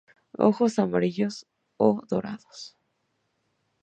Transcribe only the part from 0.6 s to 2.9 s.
amarillos o dorados.